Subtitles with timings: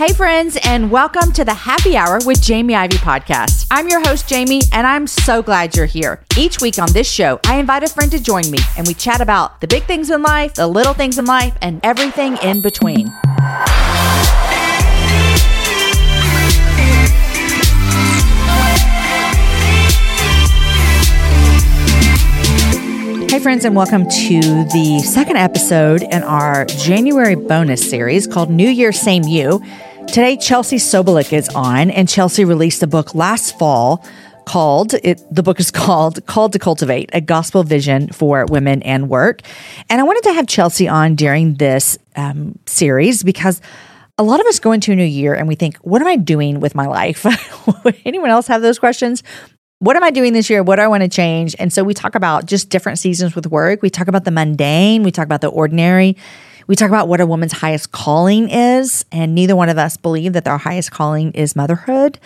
[0.00, 3.66] Hey, friends, and welcome to the Happy Hour with Jamie Ivey podcast.
[3.70, 6.24] I'm your host, Jamie, and I'm so glad you're here.
[6.38, 9.20] Each week on this show, I invite a friend to join me, and we chat
[9.20, 13.08] about the big things in life, the little things in life, and everything in between.
[23.28, 28.66] Hey, friends, and welcome to the second episode in our January bonus series called New
[28.66, 29.62] Year, Same You.
[30.06, 34.04] Today, Chelsea Sobolik is on, and Chelsea released a book last fall
[34.46, 39.08] called it the book is called called to cultivate a gospel vision for women and
[39.08, 39.42] work
[39.88, 43.60] and i wanted to have chelsea on during this um, series because
[44.16, 46.16] a lot of us go into a new year and we think what am i
[46.16, 47.26] doing with my life
[48.06, 49.22] anyone else have those questions
[49.80, 50.62] what am I doing this year?
[50.62, 51.56] What do I want to change?
[51.58, 53.80] And so we talk about just different seasons with work.
[53.80, 55.02] We talk about the mundane.
[55.02, 56.18] We talk about the ordinary.
[56.70, 60.34] We talk about what a woman's highest calling is, and neither one of us believe
[60.34, 62.20] that our highest calling is motherhood.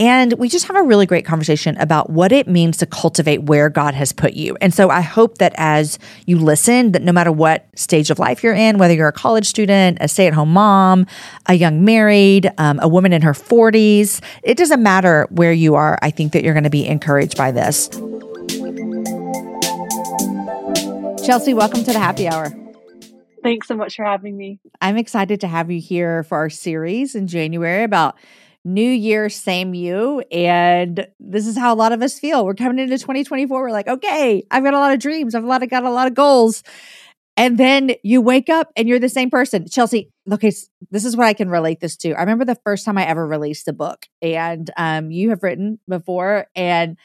[0.00, 3.70] And we just have a really great conversation about what it means to cultivate where
[3.70, 4.56] God has put you.
[4.60, 8.42] And so I hope that as you listen, that no matter what stage of life
[8.42, 11.06] you're in, whether you're a college student, a stay at home mom,
[11.46, 16.00] a young married, um, a woman in her 40s, it doesn't matter where you are.
[16.02, 17.90] I think that you're going to be encouraged by this.
[21.24, 22.63] Chelsea, welcome to the happy hour.
[23.44, 24.58] Thanks so much for having me.
[24.80, 28.16] I'm excited to have you here for our series in January about
[28.64, 30.20] New Year, same you.
[30.32, 32.46] And this is how a lot of us feel.
[32.46, 33.60] We're coming into 2024.
[33.60, 35.34] We're like, okay, I've got a lot of dreams.
[35.34, 36.62] I've a lot of, got a lot of goals.
[37.36, 39.68] And then you wake up and you're the same person.
[39.68, 40.52] Chelsea, okay,
[40.90, 42.14] this is what I can relate this to.
[42.14, 45.80] I remember the first time I ever released a book, and um, you have written
[45.88, 46.96] before, and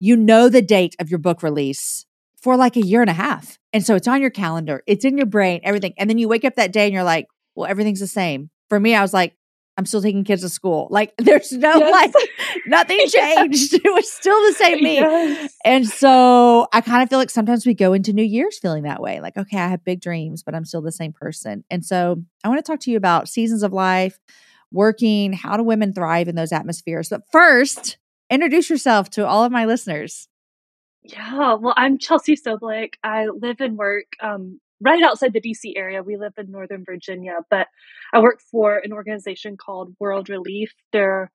[0.00, 2.05] you know the date of your book release
[2.46, 3.58] for like a year and a half.
[3.72, 5.94] And so it's on your calendar, it's in your brain, everything.
[5.98, 8.50] And then you wake up that day and you're like, well, everything's the same.
[8.68, 9.34] For me, I was like,
[9.76, 10.86] I'm still taking kids to school.
[10.88, 12.14] Like there's no yes.
[12.14, 12.28] like
[12.68, 13.74] nothing changed.
[13.84, 14.94] it was still the same me.
[14.94, 15.52] Yes.
[15.64, 19.02] And so I kind of feel like sometimes we go into New Year's feeling that
[19.02, 19.18] way.
[19.20, 21.64] Like, okay, I have big dreams, but I'm still the same person.
[21.68, 24.20] And so I want to talk to you about seasons of life,
[24.70, 27.08] working, how do women thrive in those atmospheres.
[27.08, 27.98] But first,
[28.30, 30.28] introduce yourself to all of my listeners.
[31.08, 32.94] Yeah, well, I'm Chelsea Sobolik.
[33.04, 36.02] I live and work um, right outside the DC area.
[36.02, 37.68] We live in Northern Virginia, but
[38.12, 40.72] I work for an organization called World Relief.
[40.92, 41.30] They're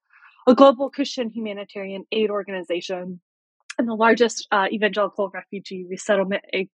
[0.45, 3.21] a global Christian humanitarian aid organization
[3.77, 6.69] and the largest uh, evangelical refugee resettlement a-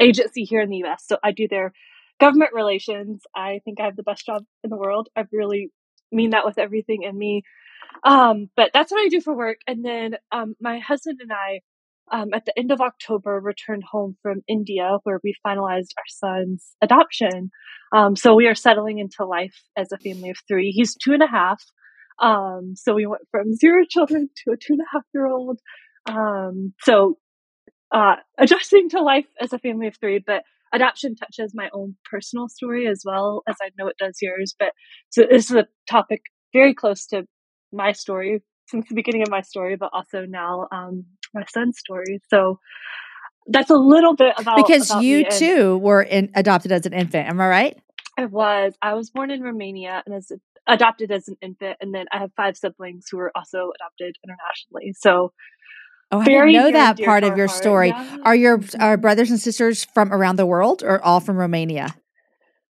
[0.00, 1.04] agency here in the US.
[1.06, 1.72] So I do their
[2.18, 3.24] government relations.
[3.36, 5.10] I think I have the best job in the world.
[5.14, 5.70] I really
[6.10, 7.42] mean that with everything in me.
[8.04, 9.58] Um, but that's what I do for work.
[9.66, 11.60] And then um, my husband and I
[12.10, 16.74] um, at the end of October, returned home from India, where we finalized our son's
[16.82, 17.50] adoption.
[17.94, 20.70] Um, so we are settling into life as a family of three.
[20.70, 21.62] He's two and a half.
[22.20, 25.58] Um, so we went from zero children to a two and a half year old.
[26.06, 27.18] Um, so
[27.92, 30.42] uh, adjusting to life as a family of three, but
[30.72, 34.54] adoption touches my own personal story as well as I know it does yours.
[34.58, 34.72] But
[35.10, 37.26] so this is a topic very close to
[37.72, 42.20] my story since the beginning of my story, but also now um, my son's story.
[42.30, 42.58] So
[43.48, 47.28] that's a little bit about because about you too were in, adopted as an infant.
[47.28, 47.78] Am I right?
[48.16, 48.74] I was.
[48.82, 50.32] I was born in Romania and as
[50.66, 54.94] adopted as an infant, and then I have five siblings who were also adopted internationally.
[54.98, 55.32] So.
[56.10, 57.58] Oh, I didn't know that part of your heart.
[57.58, 57.88] story.
[57.88, 58.16] Yeah.
[58.24, 61.94] Are your are brothers and sisters from around the world, or all from Romania?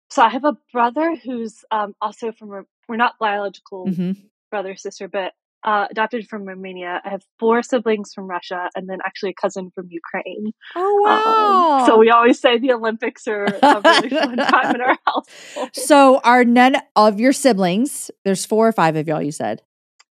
[0.09, 2.65] So I have a brother who's um, also from.
[2.89, 4.13] We're not biological mm-hmm.
[4.51, 5.33] brother sister, but
[5.67, 7.03] uh, adopted from Romania.
[7.05, 10.53] I have four siblings from Russia, and then actually a cousin from Ukraine.
[10.77, 11.81] Oh wow!
[11.81, 15.27] Um, so we always say the Olympics are a really fun time in our house.
[15.73, 18.11] So are none of your siblings?
[18.25, 19.21] There's four or five of y'all.
[19.21, 19.63] You said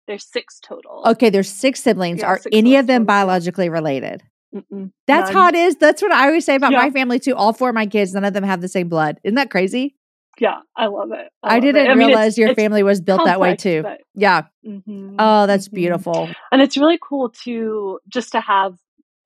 [0.07, 1.03] there's six total.
[1.07, 2.21] Okay, there's six siblings.
[2.21, 3.07] Yeah, are six any of them total.
[3.07, 4.23] biologically related?
[4.55, 5.43] Mm-mm, That's none.
[5.43, 5.77] how it is.
[5.77, 6.79] That's what I always say about yeah.
[6.79, 7.37] my family too.
[7.37, 9.21] All four of my kids, none of them have the same blood.
[9.23, 9.97] Isn't that crazy?
[10.41, 11.29] Yeah, I love it.
[11.43, 11.91] I, I didn't it.
[11.91, 13.83] I realize mean, your family was built complex, that way too.
[13.83, 14.43] But, yeah.
[14.67, 15.77] Mm-hmm, oh, that's mm-hmm.
[15.77, 16.31] beautiful.
[16.51, 18.75] And it's really cool to just to have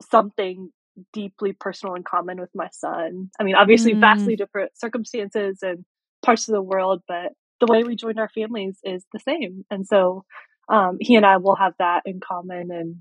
[0.02, 0.70] something
[1.12, 3.30] deeply personal in common with my son.
[3.38, 4.00] I mean, obviously, mm.
[4.00, 5.84] vastly different circumstances and
[6.24, 9.64] parts of the world, but the way we joined our families is the same.
[9.70, 10.24] And so
[10.68, 12.70] um, he and I will have that in common.
[12.70, 12.96] And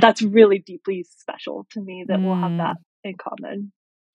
[0.00, 2.58] that's really deeply special to me that we'll have mm.
[2.58, 3.72] that in common.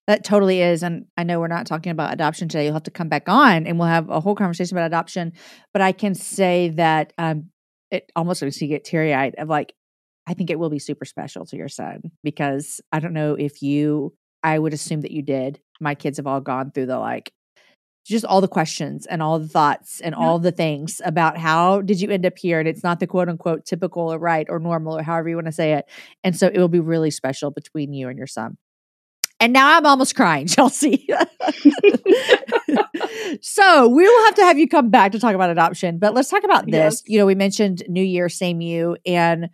[0.08, 0.84] That totally is.
[0.84, 2.66] And I know we're not talking about adoption today.
[2.66, 5.34] You'll have to come back on and we'll have a whole conversation about adoption.
[5.74, 7.50] But I can say that um,
[7.92, 9.74] it almost makes you get teary eyed of like,
[10.28, 13.62] I think it will be super special to your son because I don't know if
[13.62, 15.60] you, I would assume that you did.
[15.80, 17.32] My kids have all gone through the like,
[18.06, 20.26] just all the questions and all the thoughts and yeah.
[20.26, 23.30] all the things about how did you end up here and it's not the quote
[23.30, 25.86] unquote typical or right or normal or however you want to say it
[26.24, 28.58] and so it will be really special between you and your son
[29.42, 31.08] and now i'm almost crying chelsea
[33.42, 36.30] so we will have to have you come back to talk about adoption but let's
[36.30, 37.04] talk about this yes.
[37.06, 39.50] you know we mentioned new year same you and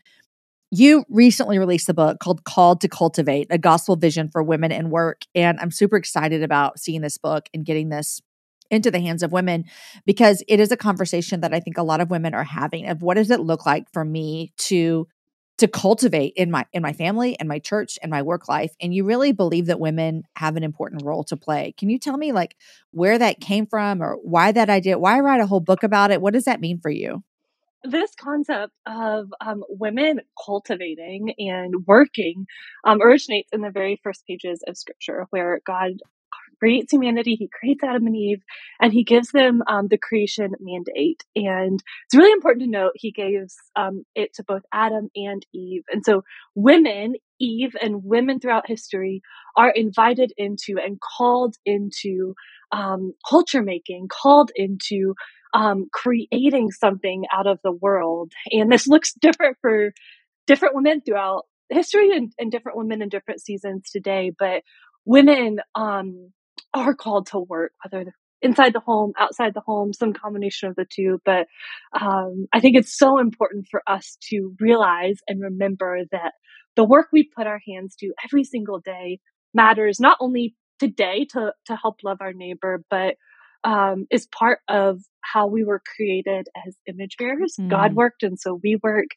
[0.70, 4.90] you recently released a book called Called to Cultivate, a gospel vision for women in
[4.90, 5.22] work.
[5.34, 8.22] And I'm super excited about seeing this book and getting this
[8.70, 9.64] into the hands of women
[10.06, 13.02] because it is a conversation that I think a lot of women are having of
[13.02, 15.08] what does it look like for me to
[15.58, 18.94] to cultivate in my in my family and my church and my work life and
[18.94, 21.74] you really believe that women have an important role to play.
[21.78, 22.56] Can you tell me like
[22.92, 26.22] where that came from or why that idea why write a whole book about it?
[26.22, 27.24] What does that mean for you?
[27.84, 32.46] This concept of um, women cultivating and working
[32.84, 35.94] um, originates in the very first pages of scripture where god
[36.60, 38.44] creates humanity, he creates Adam and Eve,
[38.82, 41.24] and he gives them um, the creation mandate.
[41.36, 45.84] And it's really important to note he gives um, it to both Adam and Eve.
[45.90, 46.24] And so
[46.56, 49.22] women, Eve, and women throughout history
[49.56, 52.34] are invited into and called into
[52.72, 55.16] um, culture making, called into
[55.54, 58.32] um, creating something out of the world.
[58.52, 59.94] And this looks different for
[60.46, 64.32] different women throughout history and, and different women in different seasons today.
[64.38, 64.64] But
[65.06, 66.32] women um,
[66.78, 70.86] are called to work, whether inside the home, outside the home, some combination of the
[70.90, 71.20] two.
[71.26, 71.48] But
[72.00, 76.34] um, I think it's so important for us to realize and remember that
[76.76, 79.20] the work we put our hands to every single day
[79.54, 83.16] matters not only today to to help love our neighbor, but
[83.64, 87.56] um, is part of how we were created as image bearers.
[87.60, 87.70] Mm.
[87.70, 89.08] God worked, and so we work.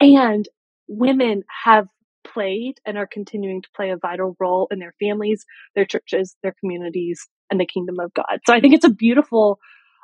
[0.00, 0.46] And
[0.88, 1.86] women have
[2.32, 5.44] played and are continuing to play a vital role in their families,
[5.74, 8.40] their churches, their communities, and the kingdom of God.
[8.46, 9.58] So I think it's a beautiful,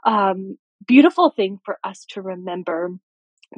[0.05, 2.91] um, beautiful thing for us to remember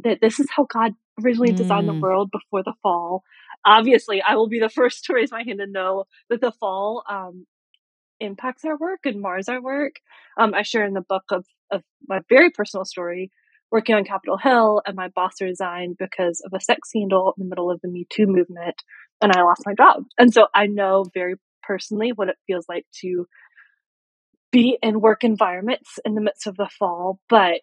[0.02, 1.94] that this is how God originally designed mm.
[1.94, 3.22] the world before the fall.
[3.64, 7.04] Obviously, I will be the first to raise my hand and know that the fall
[7.08, 7.46] um,
[8.20, 9.96] impacts our work and mars our work.
[10.38, 13.30] Um, I share in the book of, of my very personal story
[13.74, 17.48] working on Capitol Hill, and my boss resigned because of a sex scandal in the
[17.48, 18.76] middle of the Me Too movement,
[19.20, 20.04] and I lost my job.
[20.16, 23.26] And so I know very personally what it feels like to
[24.52, 27.62] be in work environments in the midst of the fall, but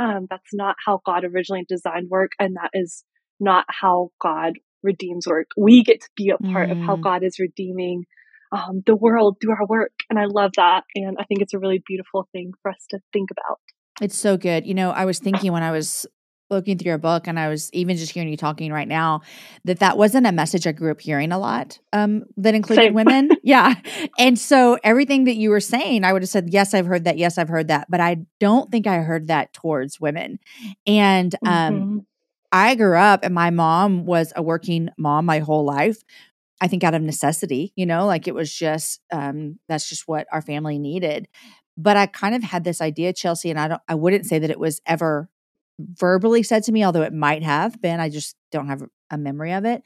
[0.00, 3.04] um, that's not how God originally designed work, and that is
[3.38, 5.46] not how God redeems work.
[5.56, 6.72] We get to be a part mm.
[6.72, 7.02] of how mm.
[7.02, 8.06] God is redeeming
[8.50, 11.60] um, the world through our work, and I love that, and I think it's a
[11.60, 13.60] really beautiful thing for us to think about.
[14.00, 14.66] It's so good.
[14.66, 16.06] You know, I was thinking when I was
[16.52, 19.22] looking through your book and I was even just hearing you talking right now
[19.64, 22.94] that that wasn't a message I grew up hearing a lot um, that included Same.
[22.94, 23.30] women.
[23.42, 23.74] yeah.
[24.18, 27.18] And so everything that you were saying, I would have said, yes, I've heard that.
[27.18, 27.86] Yes, I've heard that.
[27.90, 30.38] But I don't think I heard that towards women.
[30.86, 31.98] And um, mm-hmm.
[32.52, 36.02] I grew up and my mom was a working mom my whole life.
[36.60, 40.28] I think out of necessity, you know, like it was just um, that's just what
[40.30, 41.26] our family needed.
[41.76, 44.50] But I kind of had this idea, Chelsea, and I don't I wouldn't say that
[44.50, 45.28] it was ever
[45.78, 48.00] verbally said to me, although it might have been.
[48.00, 49.82] I just don't have a memory of it.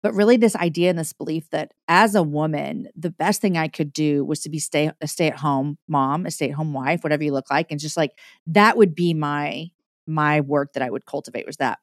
[0.00, 3.66] But really, this idea and this belief that as a woman, the best thing I
[3.66, 6.72] could do was to be stay a stay at home mom, a stay at home
[6.72, 8.12] wife, whatever you look like, and just like
[8.46, 9.70] that would be my
[10.06, 11.78] my work that I would cultivate was that.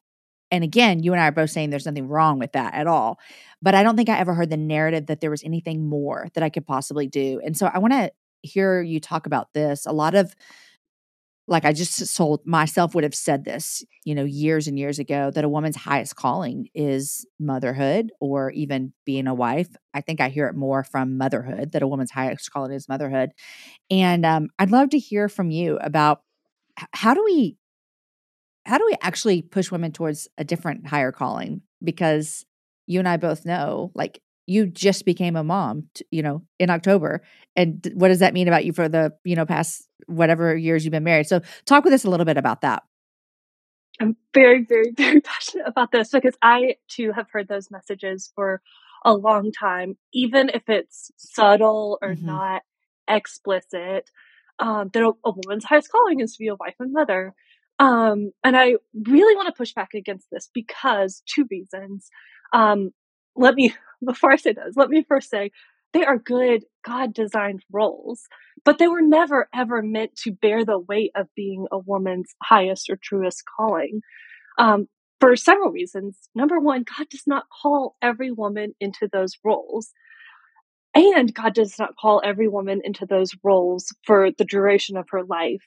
[0.50, 3.18] And again, you and I are both saying there's nothing wrong with that at all.
[3.60, 6.42] But I don't think I ever heard the narrative that there was anything more that
[6.42, 7.40] I could possibly do.
[7.44, 8.12] And so I want to
[8.42, 9.86] hear you talk about this.
[9.86, 10.34] A lot of
[11.48, 15.30] like I just told myself would have said this, you know, years and years ago
[15.30, 19.68] that a woman's highest calling is motherhood or even being a wife.
[19.94, 23.30] I think I hear it more from motherhood that a woman's highest calling is motherhood.
[23.90, 26.22] And um, I'd love to hear from you about
[26.92, 27.56] how do we
[28.64, 32.44] how do we actually push women towards a different higher calling because
[32.86, 37.22] you and I both know like you just became a mom, you know, in October.
[37.56, 40.92] And what does that mean about you for the, you know, past whatever years you've
[40.92, 41.26] been married?
[41.26, 42.84] So talk with us a little bit about that.
[44.00, 48.62] I'm very, very, very passionate about this because I too have heard those messages for
[49.04, 52.26] a long time, even if it's subtle or mm-hmm.
[52.26, 52.62] not
[53.08, 54.10] explicit,
[54.58, 57.34] um, that a, a, woman's highest calling is to be a wife and mother.
[57.78, 62.08] Um, and I really want to push back against this because two reasons.
[62.52, 62.92] Um,
[63.36, 63.74] let me
[64.04, 65.50] before I say those, let me first say
[65.92, 68.22] they are good God designed roles,
[68.64, 72.90] but they were never ever meant to bear the weight of being a woman's highest
[72.90, 74.00] or truest calling.
[74.58, 74.88] Um,
[75.20, 76.18] for several reasons.
[76.34, 79.92] Number one, God does not call every woman into those roles.
[80.94, 85.24] and God does not call every woman into those roles for the duration of her
[85.24, 85.62] life.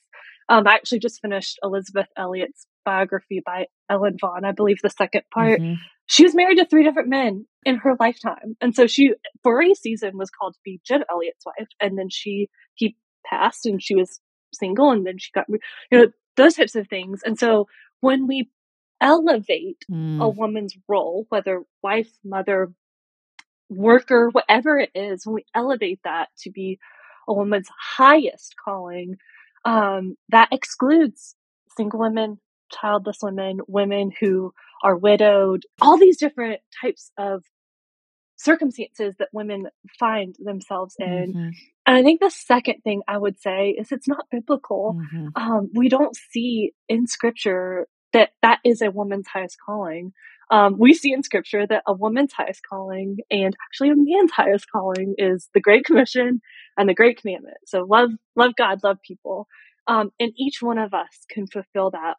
[0.50, 5.24] Um, I actually just finished Elisabeth Elliot's biography by Ellen Vaughn, I believe the second
[5.34, 5.60] part.
[5.60, 5.74] Mm-hmm.
[6.06, 8.56] She was married to three different men in her lifetime.
[8.62, 11.68] And so she, for a season, was called to be Jim Elliot's wife.
[11.80, 12.96] And then she, he
[13.26, 14.20] passed and she was
[14.54, 15.60] single and then she got, you
[15.92, 17.22] know, those types of things.
[17.24, 17.68] And so
[18.00, 18.50] when we
[19.02, 20.22] elevate mm.
[20.22, 22.72] a woman's role, whether wife, mother,
[23.70, 26.80] worker, whatever it is, when we elevate that to be
[27.28, 29.18] a woman's highest calling,
[29.66, 31.36] um, that excludes
[31.78, 32.40] single women,
[32.72, 37.44] childless women, women who are widowed, all these different types of
[38.38, 39.68] circumstances that women
[40.00, 41.34] find themselves in.
[41.34, 41.50] Mm-hmm.
[41.86, 44.98] And I think the second thing I would say is it's not biblical.
[44.98, 45.28] Mm-hmm.
[45.36, 50.14] Um, we don't see in scripture that that is a woman's highest calling.
[50.52, 54.66] Um, we see in scripture that a woman's highest calling and actually a man's highest
[54.72, 56.42] calling is the Great Commission
[56.78, 57.58] and the Great Commandment.
[57.66, 59.48] So love, love God, love people.
[59.86, 62.16] Um, and each one of us can fulfill that,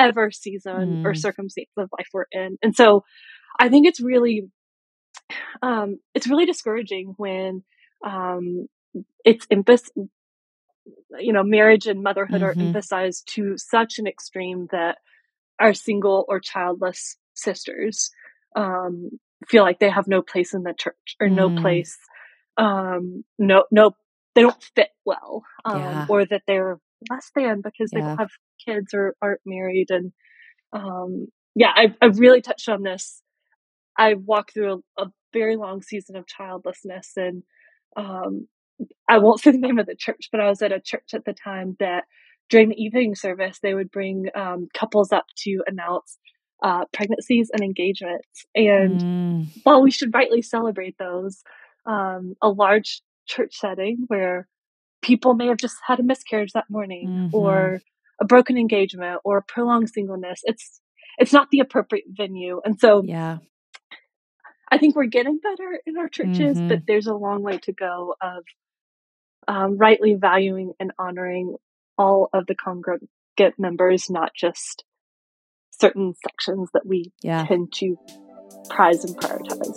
[0.00, 1.04] whatever season mm.
[1.04, 2.58] or circumstance of life we're in.
[2.62, 3.04] And so
[3.58, 4.48] I think it's really,
[5.62, 7.62] um, it's really discouraging when,
[8.04, 8.66] um,
[9.24, 9.90] it's emphasis,
[11.18, 12.60] you know, marriage and motherhood mm-hmm.
[12.60, 14.98] are emphasized to such an extreme that
[15.58, 18.10] our single or childless sisters
[18.56, 19.10] um,
[19.48, 21.34] feel like they have no place in the church or mm.
[21.34, 21.96] no place,
[22.56, 23.92] um, no, no,
[24.34, 26.06] they don't fit well, um, yeah.
[26.08, 26.78] or that they're
[27.08, 28.30] less than because they don't have
[28.64, 29.90] kids or aren't married.
[29.90, 30.12] And
[30.72, 33.22] um, yeah, I, I really touched on this.
[33.98, 37.42] I walked through a, a very long season of childlessness and
[37.96, 38.46] um,
[39.08, 41.24] I won't say the name of the church, but I was at a church at
[41.24, 42.04] the time that
[42.48, 46.18] during the evening service, they would bring um, couples up to announce
[46.62, 48.44] uh, pregnancies and engagements.
[48.54, 49.46] And mm.
[49.62, 51.42] while we should rightly celebrate those,
[51.86, 54.48] um, a large church setting where
[55.02, 57.36] people may have just had a miscarriage that morning mm-hmm.
[57.36, 57.80] or
[58.20, 60.80] a broken engagement or a prolonged singleness, it's
[61.18, 62.60] it's not the appropriate venue.
[62.64, 63.38] And so yeah.
[64.70, 66.68] I think we're getting better in our churches, mm-hmm.
[66.68, 68.44] but there's a long way to go of
[69.48, 71.56] um, rightly valuing and honoring
[71.98, 74.84] all of the congregate members, not just
[75.72, 77.44] certain sections that we yeah.
[77.46, 77.96] tend to
[78.68, 79.76] prize and prioritize.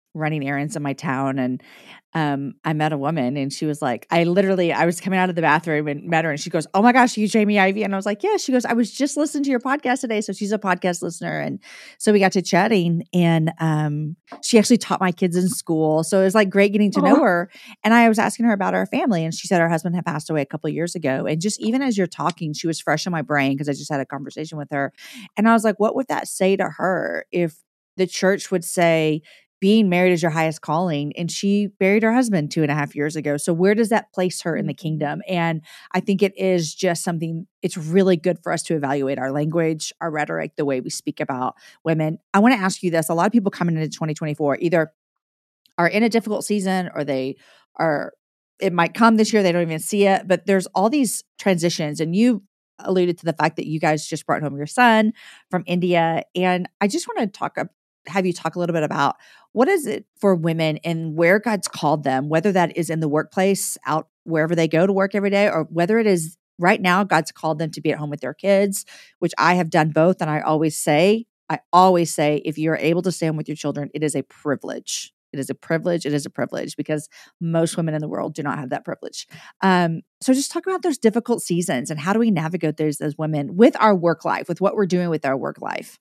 [0.13, 1.61] running errands in my town and
[2.13, 5.29] um, I met a woman and she was like, I literally, I was coming out
[5.29, 7.83] of the bathroom and met her and she goes, Oh my gosh, you Jamie Ivey.
[7.83, 8.35] And I was like, Yeah.
[8.35, 10.19] She goes, I was just listening to your podcast today.
[10.19, 11.39] So she's a podcast listener.
[11.39, 11.59] And
[11.99, 16.03] so we got to chatting and um, she actually taught my kids in school.
[16.03, 17.49] So it was like great getting to know her.
[17.83, 20.29] And I was asking her about our family and she said her husband had passed
[20.29, 21.25] away a couple years ago.
[21.25, 23.91] And just even as you're talking, she was fresh in my brain because I just
[23.91, 24.91] had a conversation with her.
[25.37, 27.55] And I was like, What would that say to her if
[27.95, 29.21] the church would say,
[29.61, 31.13] being married is your highest calling.
[31.15, 33.37] And she buried her husband two and a half years ago.
[33.37, 34.81] So, where does that place her in the mm-hmm.
[34.81, 35.21] kingdom?
[35.27, 35.61] And
[35.93, 39.93] I think it is just something, it's really good for us to evaluate our language,
[40.01, 42.17] our rhetoric, the way we speak about women.
[42.33, 44.91] I want to ask you this a lot of people coming into 2024 either
[45.77, 47.37] are in a difficult season or they
[47.77, 48.13] are,
[48.59, 51.99] it might come this year, they don't even see it, but there's all these transitions.
[51.99, 52.43] And you
[52.79, 55.13] alluded to the fact that you guys just brought home your son
[55.51, 56.23] from India.
[56.35, 57.57] And I just want to talk
[58.07, 59.15] have you talk a little bit about
[59.53, 63.09] what is it for women and where God's called them, whether that is in the
[63.09, 67.03] workplace, out wherever they go to work every day, or whether it is right now,
[67.03, 68.85] God's called them to be at home with their kids,
[69.19, 70.21] which I have done both.
[70.21, 73.57] And I always say, I always say, if you're able to stay home with your
[73.57, 75.13] children, it is a privilege.
[75.33, 76.05] It is a privilege.
[76.05, 79.27] It is a privilege because most women in the world do not have that privilege.
[79.61, 83.17] Um, so just talk about those difficult seasons and how do we navigate those as
[83.17, 85.99] women with our work life, with what we're doing with our work life.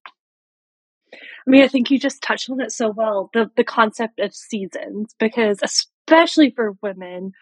[1.12, 4.34] I mean, I think you just touched on it so well the, the concept of
[4.34, 7.32] seasons, because especially for women,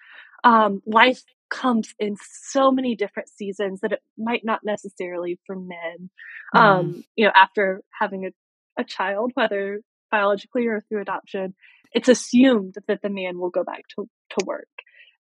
[0.44, 6.10] um, life comes in so many different seasons that it might not necessarily for men.
[6.54, 6.60] Mm.
[6.60, 8.30] Um, you know, after having a,
[8.80, 11.54] a child, whether biologically or through adoption,
[11.92, 14.68] it's assumed that the man will go back to, to work.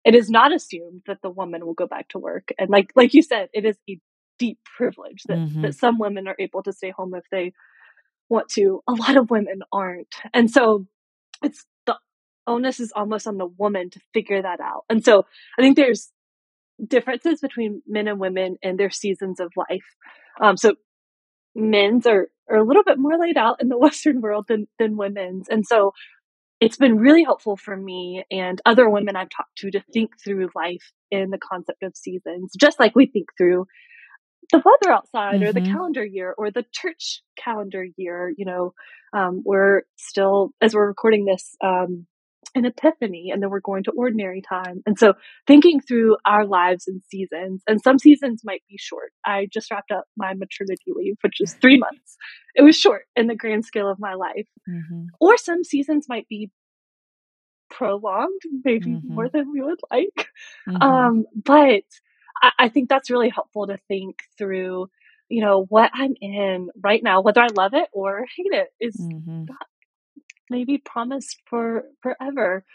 [0.05, 2.49] It is not assumed that the woman will go back to work.
[2.57, 3.99] And like like you said, it is a
[4.39, 5.61] deep privilege that, mm-hmm.
[5.61, 7.53] that some women are able to stay home if they
[8.29, 8.81] want to.
[8.87, 10.15] A lot of women aren't.
[10.33, 10.85] And so
[11.43, 11.97] it's the
[12.47, 14.85] onus is almost on the woman to figure that out.
[14.89, 15.25] And so
[15.57, 16.11] I think there's
[16.85, 19.83] differences between men and women and their seasons of life.
[20.41, 20.75] Um, so
[21.55, 24.97] men's are, are a little bit more laid out in the Western world than, than
[24.97, 25.47] women's.
[25.49, 25.93] And so
[26.59, 30.49] it's been really helpful for me and other women I've talked to to think through
[30.55, 33.67] life in the concept of seasons, just like we think through
[34.51, 35.43] the weather outside mm-hmm.
[35.43, 35.73] or the mm-hmm.
[35.73, 38.33] calendar year or the church calendar year.
[38.35, 38.73] You know,
[39.13, 42.07] um, we're still, as we're recording this, um,
[42.55, 44.83] an epiphany and then we're going to ordinary time.
[44.85, 45.13] And so
[45.47, 49.11] thinking through our lives and seasons, and some seasons might be short.
[49.25, 52.17] I just wrapped up my maternity leave, which is three months.
[52.55, 54.47] It was short in the grand scale of my life.
[54.69, 55.05] Mm-hmm.
[55.19, 56.51] Or some seasons might be
[57.69, 59.13] prolonged, maybe mm-hmm.
[59.13, 60.27] more than we would like.
[60.67, 60.81] Mm-hmm.
[60.81, 61.83] Um, but
[62.43, 64.89] I, I think that's really helpful to think through,
[65.29, 68.97] you know, what I'm in right now, whether I love it or hate it, is
[68.99, 69.45] mm-hmm.
[69.45, 69.67] not
[70.49, 72.65] maybe promised for forever.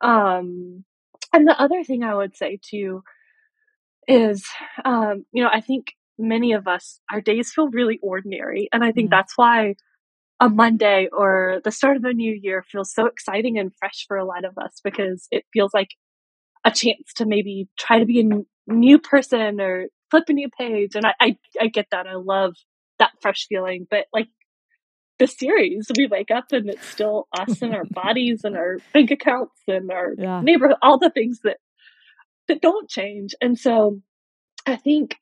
[0.00, 0.84] Um,
[1.32, 3.02] and the other thing I would say too
[4.06, 4.46] is,
[4.84, 8.68] um, you know, I think many of us, our days feel really ordinary.
[8.72, 9.18] And I think mm-hmm.
[9.18, 9.74] that's why
[10.38, 14.16] a Monday or the start of a new year feels so exciting and fresh for
[14.16, 15.88] a lot of us because it feels like
[16.64, 18.24] a chance to maybe try to be a
[18.66, 20.94] new person or flip a new page.
[20.94, 22.06] And I, I, I get that.
[22.06, 22.54] I love
[22.98, 23.86] that fresh feeling.
[23.90, 24.28] But like
[25.18, 29.10] the series, we wake up and it's still us and our bodies and our bank
[29.10, 30.40] accounts and our yeah.
[30.40, 31.58] neighborhood, all the things that
[32.48, 33.34] that don't change.
[33.40, 34.00] And so
[34.66, 35.16] I think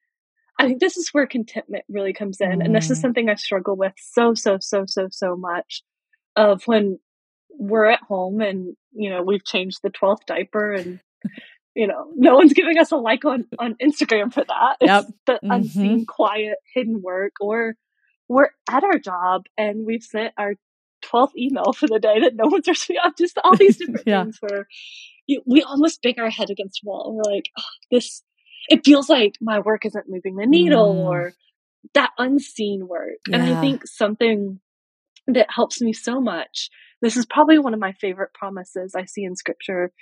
[0.58, 2.60] I think this is where contentment really comes in.
[2.60, 2.64] Mm.
[2.64, 3.02] And this is mm-hmm.
[3.02, 5.82] something I struggle with so, so, so, so, so much
[6.36, 6.98] of when
[7.50, 11.00] we're at home and, you know, we've changed the 12th diaper and
[11.74, 14.76] you know, no one's giving us a like on, on Instagram for that.
[14.80, 15.06] It's yep.
[15.26, 15.50] the mm-hmm.
[15.50, 17.32] unseen, quiet, hidden work.
[17.40, 17.74] Or
[18.28, 20.54] we're at our job and we've sent our
[21.04, 23.12] 12th email for the day that no one's responding.
[23.18, 24.22] Just all these different yeah.
[24.22, 24.66] things where
[25.26, 28.22] you, we almost bang our head against the wall we're like, oh, this,
[28.68, 30.98] it feels like my work isn't moving the needle mm.
[30.98, 31.32] or
[31.94, 33.18] that unseen work.
[33.28, 33.36] Yeah.
[33.36, 34.60] And I think something
[35.26, 36.70] that helps me so much.
[37.02, 39.92] This is probably one of my favorite promises I see in scripture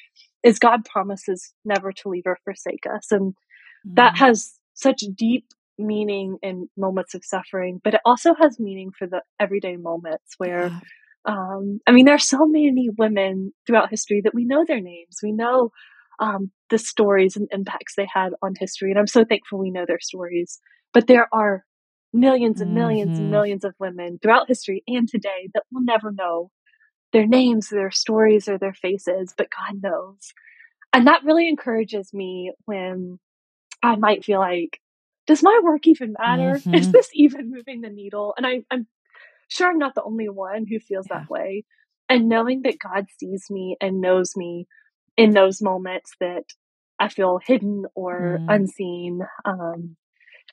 [0.43, 3.11] is God promises never to leave or forsake us.
[3.11, 3.95] And mm.
[3.95, 5.47] that has such deep
[5.79, 10.69] meaning in moments of suffering, but it also has meaning for the everyday moments where
[10.69, 10.81] yeah.
[11.27, 15.19] um, I mean, there are so many women throughout history that we know their names.
[15.23, 15.71] We know
[16.21, 18.91] um, the stories and impacts they had on history.
[18.91, 20.61] And I'm so thankful we know their stories.
[20.93, 21.65] But there are
[22.13, 23.15] millions and 1000000s mm-hmm.
[23.15, 26.51] and millions of women throughout history and today that will never know
[27.13, 30.33] their names, their stories, or their faces, but God knows.
[30.93, 33.19] And that really encourages me when
[33.83, 34.81] I might feel like,
[35.27, 36.59] does my work even matter?
[36.59, 36.75] Mm-hmm.
[36.75, 38.35] Is this even moving the needle?
[38.37, 38.87] And I, am
[39.49, 41.21] sure I'm not the only one who feels yeah.
[41.21, 41.65] that way.
[42.09, 44.67] And knowing that God sees me and knows me
[45.17, 46.45] in those moments that
[46.99, 48.47] I feel hidden or mm.
[48.49, 49.97] unseen, um,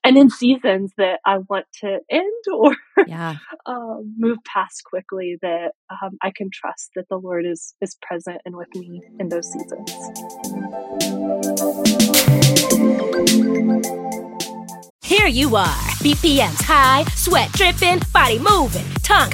[0.03, 2.75] and in seasons that I want to end or
[3.07, 3.38] yeah.
[3.65, 8.41] um, move past quickly, that um, I can trust that the Lord is is present
[8.45, 9.91] and with me in those seasons.
[15.03, 15.65] Here you are,
[16.03, 19.33] BPMs high, sweat dripping, body moving, tongue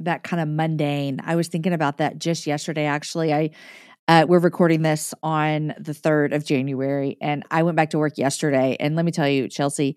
[0.00, 1.20] that kind of mundane.
[1.24, 2.84] I was thinking about that just yesterday.
[2.84, 3.50] Actually, I
[4.06, 8.16] uh, we're recording this on the third of January, and I went back to work
[8.16, 8.76] yesterday.
[8.80, 9.96] And let me tell you, Chelsea,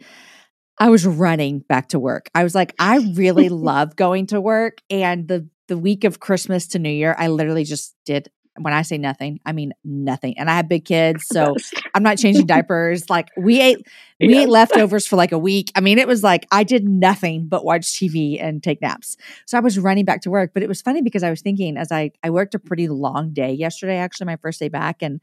[0.77, 2.29] I was running back to work.
[2.35, 6.67] I was like, I really love going to work, and the the week of Christmas
[6.67, 8.29] to New Year, I literally just did
[8.63, 10.37] when I say nothing, I mean nothing.
[10.37, 11.55] And I have big kids, so
[11.93, 13.09] I'm not changing diapers.
[13.09, 13.85] Like we ate
[14.19, 15.71] we ate leftovers for like a week.
[15.75, 19.17] I mean, it was like I did nothing but watch TV and take naps.
[19.45, 21.77] So I was running back to work, but it was funny because I was thinking
[21.77, 25.21] as I I worked a pretty long day yesterday, actually my first day back and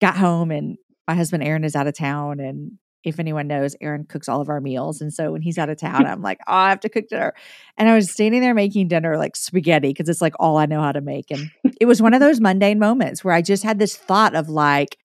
[0.00, 4.04] got home and my husband Aaron is out of town and if anyone knows, Aaron
[4.04, 5.00] cooks all of our meals.
[5.00, 7.34] And so when he's out of town, I'm like, oh, I have to cook dinner.
[7.76, 10.80] And I was standing there making dinner like spaghetti because it's like all I know
[10.80, 11.30] how to make.
[11.30, 11.50] And
[11.82, 14.96] it was one of those mundane moments where I just had this thought of like,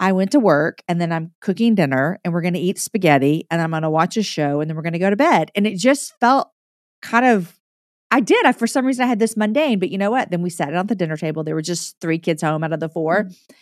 [0.00, 3.46] I went to work and then I'm cooking dinner and we're going to eat spaghetti
[3.48, 5.52] and I'm going to watch a show and then we're going to go to bed.
[5.54, 6.50] And it just felt
[7.00, 7.56] kind of
[8.10, 8.44] I did.
[8.44, 10.32] I for some reason I had this mundane, but you know what?
[10.32, 11.44] Then we sat at the dinner table.
[11.44, 13.54] There were just three kids home out of the 4 mm-hmm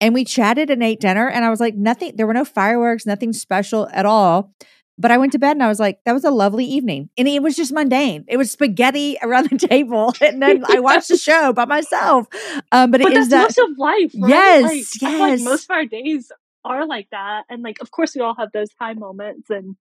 [0.00, 3.06] and we chatted and ate dinner and i was like nothing there were no fireworks
[3.06, 4.52] nothing special at all
[5.00, 7.26] but i went to bed and i was like that was a lovely evening and
[7.26, 11.16] it was just mundane it was spaghetti around the table and then i watched the
[11.16, 12.26] show by myself
[12.72, 14.28] um, but, but it is that most of life right?
[14.28, 16.30] yes like, yes like most of our days
[16.64, 19.76] are like that and like of course we all have those high moments and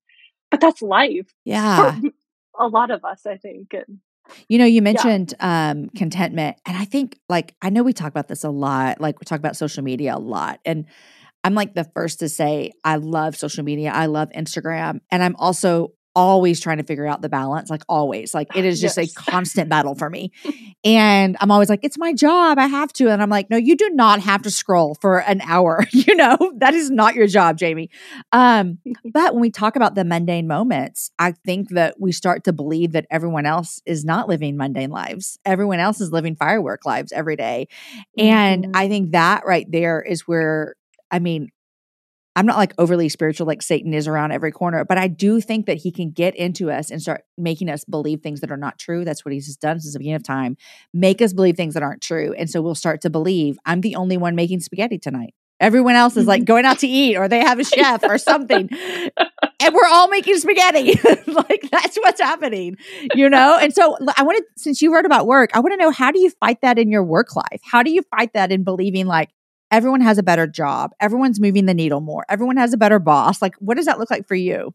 [0.50, 2.00] but that's life yeah
[2.60, 4.00] a lot of us i think and
[4.48, 5.72] you know, you mentioned yeah.
[5.72, 6.58] um, contentment.
[6.66, 9.02] And I think, like, I know we talk about this a lot.
[9.02, 10.60] Like, we talk about social media a lot.
[10.66, 10.86] And
[11.44, 13.92] I'm like the first to say, I love social media.
[13.94, 15.00] I love Instagram.
[15.12, 18.34] And I'm also always trying to figure out the balance, like always.
[18.34, 19.12] Like it is just yes.
[19.12, 20.32] a constant battle for me.
[20.86, 22.58] And I'm always like, it's my job.
[22.58, 23.10] I have to.
[23.10, 25.86] And I'm like, no, you do not have to scroll for an hour.
[25.92, 27.90] you know, that is not your job, Jamie.
[28.32, 32.54] Um, but when we talk about the mundane moments, I think that we start to
[32.54, 35.38] believe that everyone else is not living mundane lives.
[35.44, 37.68] Everyone else is living firework lives every day.
[38.18, 38.72] And mm-hmm.
[38.76, 40.76] I think that right there is where
[41.12, 41.50] I mean,
[42.36, 45.66] I'm not like overly spiritual like Satan is around every corner, but I do think
[45.66, 48.80] that he can get into us and start making us believe things that are not
[48.80, 49.04] true.
[49.04, 50.56] That's what he's done since the beginning of time.
[50.94, 52.34] Make us believe things that aren't true.
[52.38, 55.34] And so we'll start to believe I'm the only one making spaghetti tonight.
[55.60, 56.46] Everyone else is like mm-hmm.
[56.46, 58.70] going out to eat or they have a chef or something.
[59.60, 60.98] and we're all making spaghetti.
[61.28, 62.78] like that's what's happening,
[63.16, 63.58] you know?
[63.60, 66.22] And so I wanted, since you wrote about work, I want to know how do
[66.22, 67.60] you fight that in your work life?
[67.70, 69.32] How do you fight that in believing like,
[69.72, 73.42] everyone has a better job, everyone's moving the needle more, everyone has a better boss.
[73.42, 74.74] Like, what does that look like for you?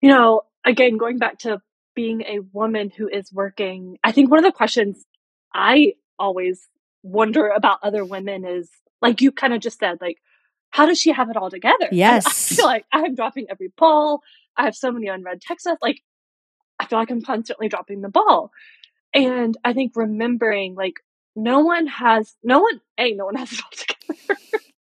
[0.00, 1.60] You know, again, going back to
[1.94, 5.04] being a woman who is working, I think one of the questions
[5.52, 6.68] I always
[7.02, 10.18] wonder about other women is like you kind of just said, like,
[10.70, 11.88] how does she have it all together?
[11.92, 12.26] Yes.
[12.26, 14.22] I, I feel like I'm dropping every ball.
[14.56, 15.68] I have so many unread texts.
[15.80, 16.02] Like,
[16.78, 18.50] I feel like I'm constantly dropping the ball.
[19.14, 20.94] And I think remembering, like,
[21.42, 24.40] no one has no one a no one has it all together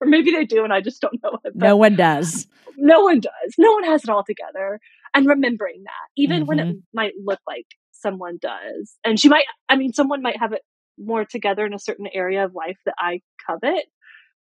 [0.01, 1.55] or maybe they do and I just don't know it.
[1.55, 2.47] No one does.
[2.77, 3.55] No one does.
[3.57, 4.79] No one has it all together.
[5.13, 6.45] And remembering that, even mm-hmm.
[6.45, 6.79] when it mm-hmm.
[6.93, 8.95] might look like someone does.
[9.03, 10.61] And she might, I mean, someone might have it
[10.97, 13.85] more together in a certain area of life that I covet,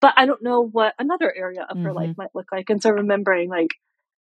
[0.02, 1.86] but I don't know what another area of mm-hmm.
[1.86, 2.22] her life mm-hmm.
[2.22, 2.70] might look like.
[2.70, 3.72] And so remembering, like,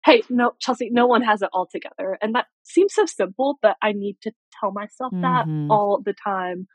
[0.04, 2.18] hey, no, Chelsea, no one has it all together.
[2.20, 5.22] And that seems so simple, but I need to tell myself mm-hmm.
[5.68, 6.66] that all the time.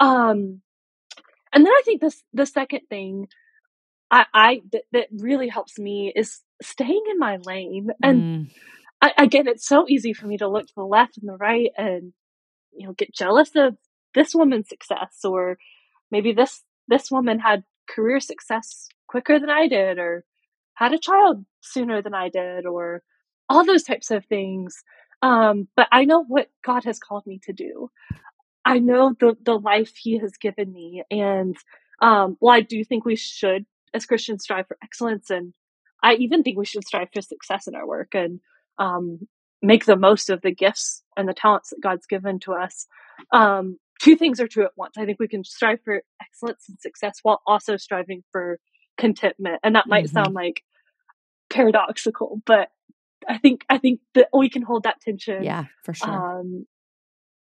[0.00, 0.60] Um,
[1.52, 3.28] and then I think this, the second thing
[4.10, 7.90] I, I that, that really helps me is staying in my lane.
[8.02, 8.50] And mm.
[9.00, 11.70] I, again, it's so easy for me to look to the left and the right
[11.76, 12.12] and,
[12.72, 13.76] you know, get jealous of
[14.14, 15.58] this woman's success or
[16.10, 20.24] maybe this, this woman had career success quicker than I did or
[20.74, 23.02] had a child sooner than I did or
[23.48, 24.82] all those types of things.
[25.22, 27.90] Um, but I know what God has called me to do.
[28.64, 31.56] I know the the life He has given me, and
[32.00, 35.52] um, well, I do think we should, as Christians, strive for excellence, and
[36.02, 38.40] I even think we should strive for success in our work and
[38.78, 39.26] um,
[39.62, 42.86] make the most of the gifts and the talents that God's given to us.
[43.32, 44.96] Um, two things are true at once.
[44.98, 48.58] I think we can strive for excellence and success while also striving for
[48.98, 49.60] contentment.
[49.62, 50.14] And that might mm-hmm.
[50.14, 50.62] sound like
[51.50, 52.68] paradoxical, but
[53.28, 55.42] I think I think that we can hold that tension.
[55.42, 56.40] Yeah, for sure.
[56.40, 56.66] Um,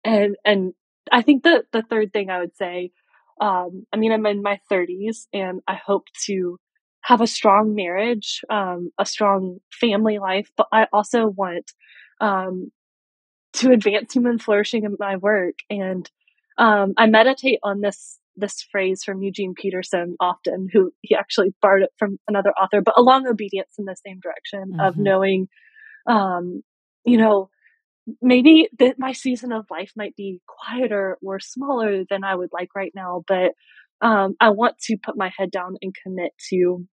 [0.03, 0.73] and and
[1.11, 2.91] I think the the third thing I would say,
[3.39, 6.59] um, I mean, I'm in my 30s, and I hope to
[7.01, 11.71] have a strong marriage, um, a strong family life, but I also want
[12.19, 12.71] um,
[13.53, 15.55] to advance human flourishing in my work.
[15.69, 16.09] And
[16.57, 21.83] um, I meditate on this this phrase from Eugene Peterson often, who he actually borrowed
[21.83, 24.79] it from another author, but along obedience in the same direction mm-hmm.
[24.79, 25.49] of knowing,
[26.07, 26.63] um,
[27.03, 27.49] you know,
[28.21, 32.69] maybe that my season of life might be quieter or smaller than I would like
[32.75, 33.51] right now, but
[34.01, 36.87] um, I want to put my head down and commit to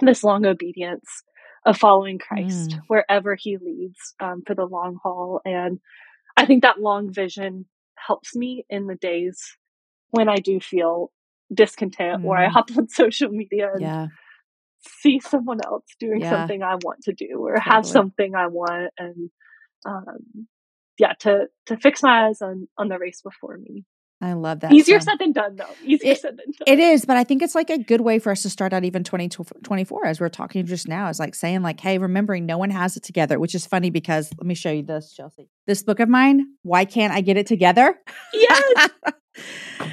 [0.00, 1.22] this long obedience
[1.66, 2.80] of following Christ mm.
[2.86, 5.40] wherever He leads um, for the long haul.
[5.44, 5.80] And
[6.36, 7.66] I think that long vision
[7.96, 9.56] helps me in the days
[10.10, 11.10] when I do feel
[11.52, 12.24] discontent mm.
[12.24, 12.52] or I mm.
[12.52, 14.06] hop on social media and yeah.
[15.02, 16.30] see someone else doing yeah.
[16.30, 17.74] something I want to do or totally.
[17.74, 19.30] have something I want and
[19.86, 20.48] um,
[20.98, 23.84] yeah, to to fix my eyes on on the race before me.
[24.20, 24.72] I love that.
[24.72, 25.68] Easier said than done, though.
[25.84, 26.66] Easier it, said than done.
[26.66, 28.82] It is, but I think it's like a good way for us to start out
[28.82, 32.70] even 2024 as we're talking just now is like saying like, hey, remembering no one
[32.70, 35.50] has it together, which is funny because let me show you this, Chelsea.
[35.66, 37.94] This book of mine, Why Can't I Get It Together?
[38.32, 38.90] Yes.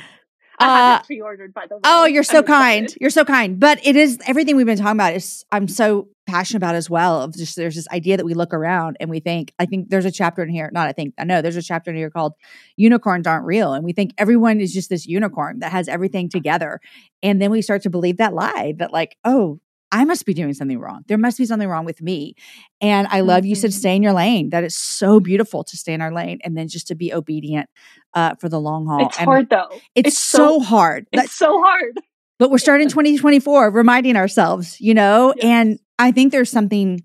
[0.64, 1.82] I have uh, pre-ordered, by the way.
[1.84, 2.94] Oh, you're so kind.
[3.00, 3.60] You're so kind.
[3.60, 7.22] But it is everything we've been talking about is I'm so passionate about as well.
[7.22, 10.06] Of just there's this idea that we look around and we think, I think there's
[10.06, 12.34] a chapter in here, not I think, I know there's a chapter in here called
[12.78, 13.74] Unicorns Aren't Real.
[13.74, 16.80] And we think everyone is just this unicorn that has everything together.
[17.22, 19.60] And then we start to believe that lie that like, oh,
[19.94, 21.04] I must be doing something wrong.
[21.08, 22.34] There must be something wrong with me.
[22.82, 23.78] And I love you said mm-hmm.
[23.78, 24.50] stay in your lane.
[24.50, 27.70] That is so beautiful to stay in our lane and then just to be obedient
[28.16, 29.06] uh, for the long haul.
[29.06, 29.70] It's and hard though.
[29.94, 31.06] It's, it's so, so, hard.
[31.12, 32.00] It's That's, so hard.
[32.40, 35.46] But we're starting 2024, reminding ourselves, you know, yes.
[35.46, 37.00] and I think there's something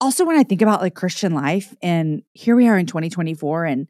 [0.00, 3.88] also when I think about like Christian life and here we are in 2024 and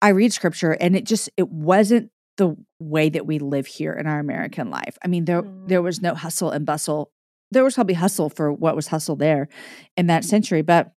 [0.00, 4.06] I read scripture and it just it wasn't the way that we live here in
[4.06, 4.96] our American life.
[5.04, 5.68] I mean, there mm.
[5.68, 7.12] there was no hustle and bustle.
[7.50, 9.48] There was probably hustle for what was hustle there
[9.96, 10.92] in that century, but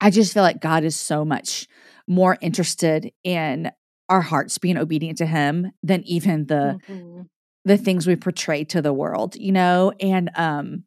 [0.00, 1.68] I just feel like God is so much
[2.08, 3.70] more interested in
[4.08, 7.22] our hearts being obedient to him than even the mm-hmm.
[7.64, 9.92] the things we portray to the world, you know?
[10.00, 10.84] And um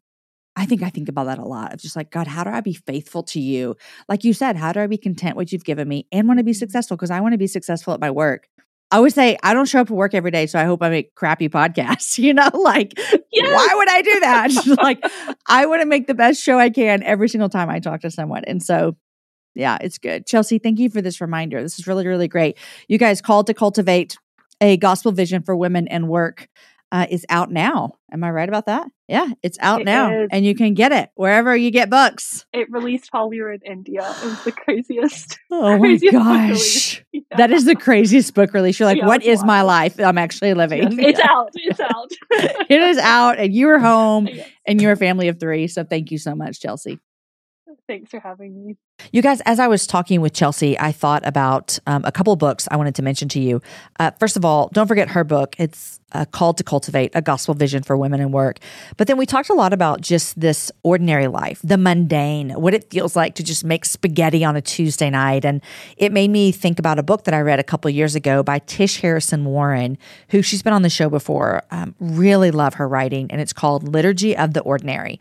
[0.55, 2.61] I think I think about that a lot of just like, God, how do I
[2.61, 3.75] be faithful to you?
[4.07, 6.43] Like you said, how do I be content what you've given me and want to
[6.43, 6.59] be mm-hmm.
[6.59, 6.97] successful?
[6.97, 8.47] Because I want to be successful at my work.
[8.93, 10.89] I always say I don't show up for work every day, so I hope I
[10.91, 12.17] make crappy podcasts.
[12.23, 12.93] You know, like
[13.31, 13.53] yes.
[13.53, 14.77] why would I do that?
[14.81, 15.03] like
[15.47, 18.11] I want to make the best show I can every single time I talk to
[18.11, 18.43] someone.
[18.45, 18.95] And so
[19.55, 20.27] yeah, it's good.
[20.27, 21.61] Chelsea, thank you for this reminder.
[21.61, 22.57] This is really, really great.
[22.87, 24.17] You guys called to cultivate
[24.61, 26.47] a gospel vision for women and work
[26.93, 27.95] uh, is out now.
[28.11, 28.87] Am I right about that?
[29.07, 30.29] Yeah, it's out it now, is.
[30.31, 32.45] and you can get it wherever you get books.
[32.53, 34.01] It released while we were in India.
[34.01, 35.39] It was the craziest.
[35.51, 37.21] Oh craziest my gosh, yeah.
[37.37, 38.79] that is the craziest book release.
[38.79, 39.47] You're like, yeah, what is wild.
[39.47, 40.83] my life I'm actually living?
[40.83, 41.27] Yes, it's yeah.
[41.29, 41.49] out.
[41.53, 42.11] It's out.
[42.69, 44.47] it is out, and you are home, yes.
[44.67, 45.67] and you're a family of three.
[45.67, 46.99] So thank you so much, Chelsea.
[47.87, 48.77] Thanks for having me.
[49.11, 52.67] You guys, as I was talking with Chelsea, I thought about um, a couple books
[52.71, 53.61] I wanted to mention to you.
[53.99, 55.55] Uh, first of all, don't forget her book.
[55.59, 58.59] It's uh, called to cultivate a gospel vision for women in work.
[58.95, 62.89] But then we talked a lot about just this ordinary life, the mundane, what it
[62.89, 65.43] feels like to just make spaghetti on a Tuesday night.
[65.43, 65.61] And
[65.97, 68.59] it made me think about a book that I read a couple years ago by
[68.59, 69.97] Tish Harrison Warren,
[70.29, 71.63] who she's been on the show before.
[71.71, 75.19] Um, really love her writing, and it's called Liturgy of the Ordinary.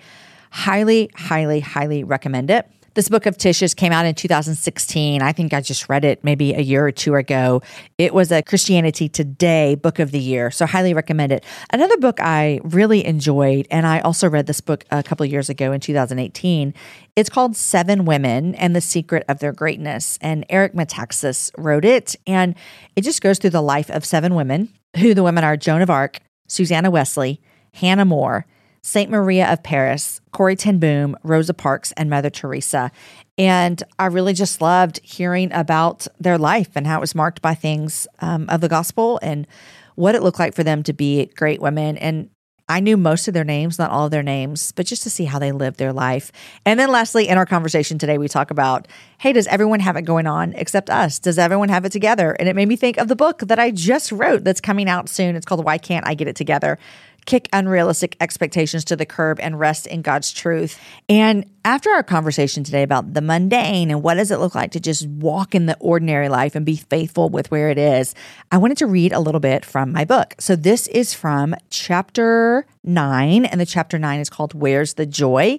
[0.52, 2.68] Highly, highly, highly recommend it.
[2.92, 5.22] This book of Tish's came out in 2016.
[5.22, 7.62] I think I just read it maybe a year or two ago.
[7.96, 11.42] It was a Christianity Today book of the year, so highly recommend it.
[11.72, 15.72] Another book I really enjoyed, and I also read this book a couple years ago
[15.72, 16.74] in 2018.
[17.16, 22.14] It's called Seven Women and the Secret of Their Greatness, and Eric Metaxas wrote it,
[22.26, 22.54] and
[22.94, 25.88] it just goes through the life of seven women, who the women are Joan of
[25.88, 27.40] Arc, Susanna Wesley,
[27.72, 28.44] Hannah More,
[28.82, 29.10] St.
[29.10, 32.90] Maria of Paris, Corrie ten Boom, Rosa Parks, and Mother Teresa.
[33.38, 37.54] And I really just loved hearing about their life and how it was marked by
[37.54, 39.46] things um, of the gospel and
[39.94, 41.96] what it looked like for them to be great women.
[41.98, 42.28] And
[42.68, 45.24] I knew most of their names, not all of their names, but just to see
[45.24, 46.32] how they lived their life.
[46.64, 50.02] And then lastly, in our conversation today, we talk about hey, does everyone have it
[50.02, 51.20] going on except us?
[51.20, 52.32] Does everyone have it together?
[52.32, 55.08] And it made me think of the book that I just wrote that's coming out
[55.08, 55.36] soon.
[55.36, 56.78] It's called Why Can't I Get It Together?
[57.24, 60.78] Kick unrealistic expectations to the curb and rest in God's truth.
[61.08, 64.80] And after our conversation today about the mundane and what does it look like to
[64.80, 68.14] just walk in the ordinary life and be faithful with where it is,
[68.50, 70.34] I wanted to read a little bit from my book.
[70.38, 75.58] So this is from chapter 9 and the chapter 9 is called Where's the Joy?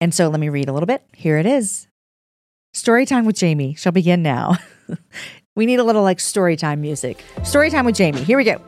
[0.00, 1.02] And so let me read a little bit.
[1.14, 1.86] Here it is.
[2.72, 4.56] Story time with Jamie shall begin now.
[5.56, 7.24] we need a little like story time music.
[7.42, 8.22] Story time with Jamie.
[8.22, 8.60] Here we go.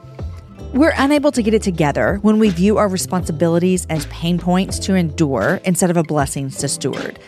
[0.74, 4.94] We're unable to get it together when we view our responsibilities as pain points to
[4.94, 7.18] endure instead of a blessings to steward.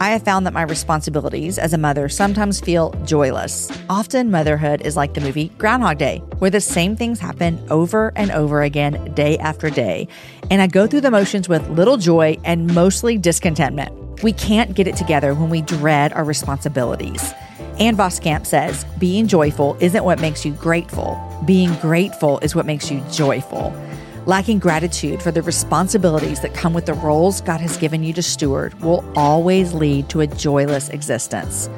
[0.00, 3.70] I have found that my responsibilities as a mother sometimes feel joyless.
[3.90, 8.30] Often, motherhood is like the movie Groundhog Day, where the same things happen over and
[8.30, 10.08] over again, day after day.
[10.50, 14.22] And I go through the motions with little joy and mostly discontentment.
[14.22, 17.34] We can't get it together when we dread our responsibilities.
[17.78, 21.20] Ann Voskamp says, being joyful isn't what makes you grateful.
[21.44, 23.74] Being grateful is what makes you joyful.
[24.24, 28.22] Lacking gratitude for the responsibilities that come with the roles God has given you to
[28.22, 31.68] steward will always lead to a joyless existence.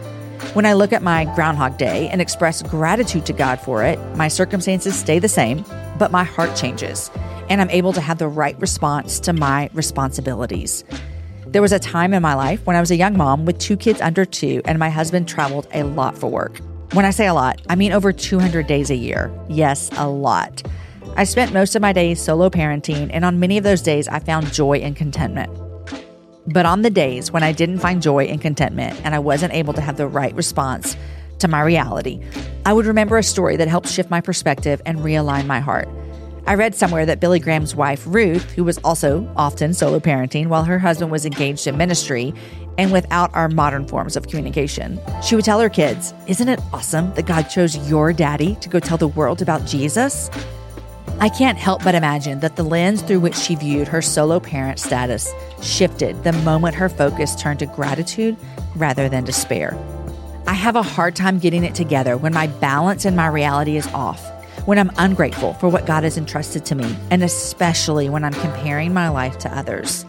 [0.55, 4.29] When I look at my Groundhog Day and express gratitude to God for it, my
[4.29, 5.65] circumstances stay the same,
[5.99, 7.11] but my heart changes,
[7.51, 10.85] and I'm able to have the right response to my responsibilities.
[11.51, 13.79] There was a time in my life when I was a young mom with two
[13.79, 16.61] kids under two, and my husband traveled a lot for work.
[16.93, 19.33] When I say a lot, I mean over 200 days a year.
[19.49, 20.63] Yes, a lot.
[21.17, 24.19] I spent most of my days solo parenting, and on many of those days, I
[24.19, 25.51] found joy and contentment.
[26.49, 29.73] But on the days when I didn't find joy and contentment, and I wasn't able
[29.73, 30.99] to have the right response
[31.39, 32.23] to my reality,
[32.67, 35.89] I would remember a story that helped shift my perspective and realign my heart.
[36.49, 40.65] I read somewhere that Billy Graham's wife, Ruth, who was also often solo parenting while
[40.65, 42.33] her husband was engaged in ministry
[42.79, 47.13] and without our modern forms of communication, she would tell her kids, Isn't it awesome
[47.17, 50.31] that God chose your daddy to go tell the world about Jesus?
[51.21, 54.79] I can't help but imagine that the lens through which she viewed her solo parent
[54.79, 55.31] status
[55.61, 58.39] shifted the moment her focus turned to gratitude
[58.75, 59.77] rather than despair.
[60.47, 63.87] I have a hard time getting it together when my balance and my reality is
[63.89, 64.38] off
[64.69, 68.93] when I'm ungrateful for what God has entrusted to me, and especially when I'm comparing
[68.93, 70.05] my life to others.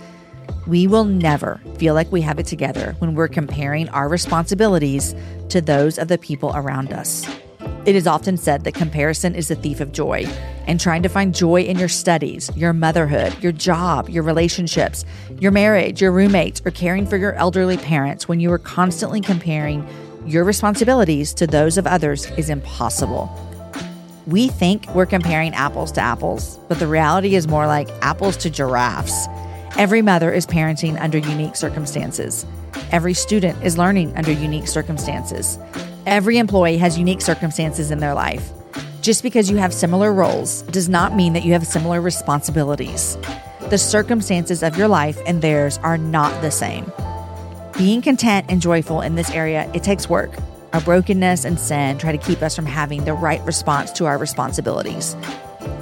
[0.67, 5.15] We will never feel like we have it together when we're comparing our responsibilities
[5.47, 7.25] to those of the people around us.
[7.85, 10.25] It is often said that comparison is the thief of joy,
[10.67, 15.05] and trying to find joy in your studies, your motherhood, your job, your relationships,
[15.39, 19.87] your marriage, your roommates, or caring for your elderly parents when you are constantly comparing
[20.25, 23.48] your responsibilities to those of others is impossible.
[24.29, 28.51] We think we're comparing apples to apples, but the reality is more like apples to
[28.51, 29.25] giraffes.
[29.75, 32.45] Every mother is parenting under unique circumstances.
[32.91, 35.57] Every student is learning under unique circumstances.
[36.05, 38.51] Every employee has unique circumstances in their life.
[39.01, 43.17] Just because you have similar roles does not mean that you have similar responsibilities.
[43.71, 46.91] The circumstances of your life and theirs are not the same.
[47.75, 50.35] Being content and joyful in this area, it takes work.
[50.73, 54.17] Our brokenness and sin try to keep us from having the right response to our
[54.17, 55.15] responsibilities.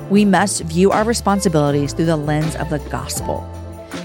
[0.09, 3.41] We must view our responsibilities through the lens of the gospel.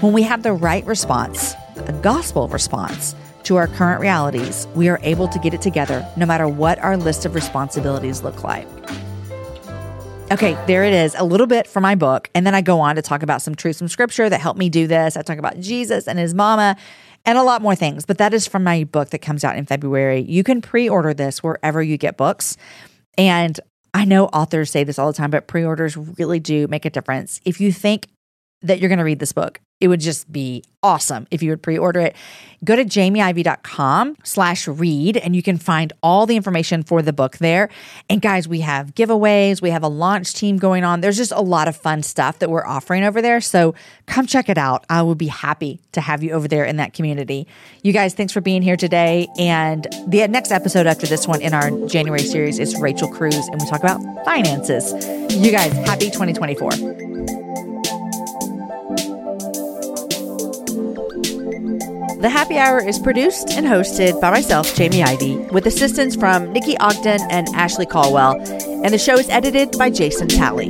[0.01, 1.53] When we have the right response,
[1.87, 6.25] a gospel response, to our current realities, we are able to get it together no
[6.25, 8.67] matter what our list of responsibilities look like.
[10.31, 12.29] Okay, there it is, a little bit from my book.
[12.33, 14.69] And then I go on to talk about some truths from scripture that helped me
[14.69, 15.15] do this.
[15.15, 16.75] I talk about Jesus and his mama
[17.25, 18.05] and a lot more things.
[18.05, 20.21] But that is from my book that comes out in February.
[20.21, 22.57] You can pre order this wherever you get books.
[23.17, 23.59] And
[23.93, 26.89] I know authors say this all the time, but pre orders really do make a
[26.89, 27.39] difference.
[27.45, 28.07] If you think
[28.63, 31.61] that you're going to read this book, it would just be awesome if you would
[31.61, 32.15] pre-order it.
[32.63, 37.37] Go to jamieivey.com slash read and you can find all the information for the book
[37.39, 37.69] there.
[38.09, 39.61] And guys, we have giveaways.
[39.61, 41.01] We have a launch team going on.
[41.01, 43.41] There's just a lot of fun stuff that we're offering over there.
[43.41, 44.85] So come check it out.
[44.89, 47.45] I would be happy to have you over there in that community.
[47.81, 49.27] You guys, thanks for being here today.
[49.37, 53.61] And the next episode after this one in our January series is Rachel Cruz and
[53.61, 54.93] we talk about finances.
[55.35, 57.12] You guys, happy 2024.
[62.23, 66.77] The Happy Hour is produced and hosted by myself, Jamie Ivey, with assistance from Nikki
[66.77, 68.39] Ogden and Ashley Caldwell,
[68.81, 70.69] and the show is edited by Jason Talley.